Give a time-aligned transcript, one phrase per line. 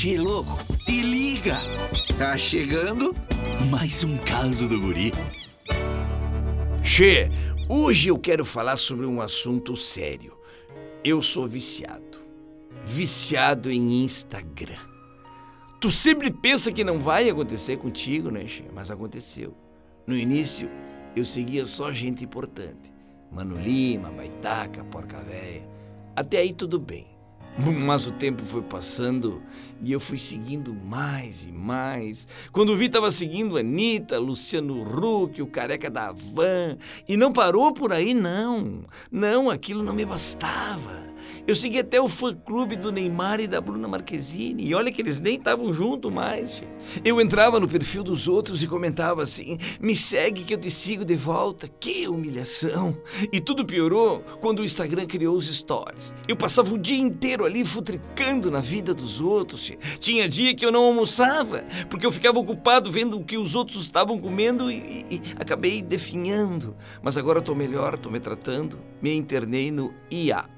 [0.00, 1.56] Che, louco, te liga!
[2.16, 3.12] Tá chegando
[3.68, 5.12] mais um caso do guri.
[6.80, 7.28] Che,
[7.68, 10.38] hoje eu quero falar sobre um assunto sério.
[11.02, 12.20] Eu sou viciado.
[12.84, 14.78] Viciado em Instagram.
[15.80, 18.66] Tu sempre pensa que não vai acontecer contigo, né, Che?
[18.72, 19.52] Mas aconteceu.
[20.06, 20.70] No início,
[21.16, 22.92] eu seguia só gente importante.
[23.32, 25.68] Mano Lima, Baitaca, Porca Véia.
[26.14, 27.17] Até aí tudo bem.
[27.58, 29.42] Mas o tempo foi passando
[29.82, 32.28] e eu fui seguindo mais e mais.
[32.52, 36.76] Quando vi, tava seguindo Anitta, Luciano Huck, o careca da Van.
[37.08, 38.84] E não parou por aí, não.
[39.10, 41.08] Não, aquilo não me bastava.
[41.48, 44.66] Eu segui até o fã-clube do Neymar e da Bruna Marquezine.
[44.66, 46.62] E olha que eles nem estavam juntos mais.
[47.02, 51.06] Eu entrava no perfil dos outros e comentava assim: me segue que eu te sigo
[51.06, 51.66] de volta.
[51.66, 52.94] Que humilhação!
[53.32, 56.14] E tudo piorou quando o Instagram criou os stories.
[56.28, 59.72] Eu passava o dia inteiro ali futricando na vida dos outros.
[59.98, 63.84] Tinha dia que eu não almoçava, porque eu ficava ocupado vendo o que os outros
[63.84, 64.76] estavam comendo e,
[65.10, 66.76] e, e acabei definhando.
[67.02, 68.78] Mas agora estou melhor, estou me tratando.
[69.00, 70.57] Me internei no IA